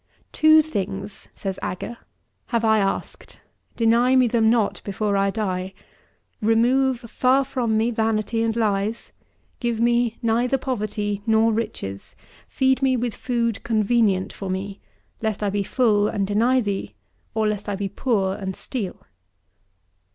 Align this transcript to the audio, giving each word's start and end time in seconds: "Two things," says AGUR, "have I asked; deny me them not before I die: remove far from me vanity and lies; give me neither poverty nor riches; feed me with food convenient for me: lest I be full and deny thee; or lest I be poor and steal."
"Two 0.31 0.63
things," 0.63 1.27
says 1.35 1.59
AGUR, 1.61 1.95
"have 2.47 2.65
I 2.65 2.79
asked; 2.79 3.39
deny 3.75 4.15
me 4.15 4.25
them 4.27 4.49
not 4.49 4.81
before 4.83 5.15
I 5.15 5.29
die: 5.29 5.75
remove 6.41 7.01
far 7.01 7.43
from 7.45 7.77
me 7.77 7.91
vanity 7.91 8.41
and 8.41 8.55
lies; 8.55 9.11
give 9.59 9.79
me 9.79 10.17
neither 10.23 10.57
poverty 10.57 11.21
nor 11.27 11.53
riches; 11.53 12.15
feed 12.47 12.81
me 12.81 12.97
with 12.97 13.15
food 13.15 13.61
convenient 13.63 14.33
for 14.33 14.49
me: 14.49 14.79
lest 15.21 15.43
I 15.43 15.51
be 15.51 15.61
full 15.61 16.07
and 16.07 16.25
deny 16.25 16.61
thee; 16.61 16.95
or 17.35 17.47
lest 17.47 17.69
I 17.69 17.75
be 17.75 17.87
poor 17.87 18.33
and 18.33 18.55
steal." 18.55 19.03